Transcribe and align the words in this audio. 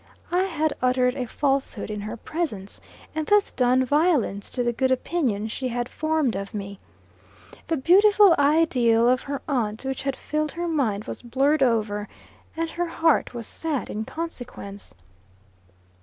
I 0.31 0.45
had 0.45 0.73
uttered 0.81 1.13
a 1.13 1.27
falsehood 1.27 1.91
in 1.91 2.01
her 2.01 2.17
presence, 2.17 2.81
and 3.13 3.27
thus 3.27 3.51
done 3.51 3.85
violence 3.85 4.49
to 4.49 4.63
the 4.63 4.73
good 4.73 4.89
opinion 4.89 5.47
she 5.47 5.67
had 5.67 5.87
formed 5.87 6.35
of 6.35 6.55
me. 6.55 6.79
The 7.67 7.77
beautiful 7.77 8.33
ideal 8.39 9.07
of 9.07 9.21
her 9.21 9.43
aunt, 9.47 9.85
which 9.85 10.01
had 10.01 10.15
filled 10.15 10.53
her 10.53 10.67
mind, 10.67 11.03
was 11.03 11.21
blurred 11.21 11.61
over; 11.61 12.07
and 12.57 12.67
her 12.71 12.87
heart 12.87 13.35
was 13.35 13.45
sad 13.45 13.91
in 13.91 14.03
consequence. 14.03 14.95